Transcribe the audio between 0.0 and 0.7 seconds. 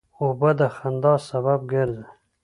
اوبه د